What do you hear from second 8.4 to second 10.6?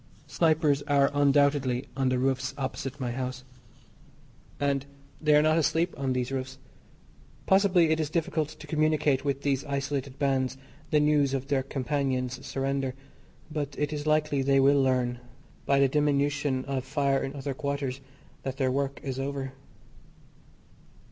to communicate with these isolated bands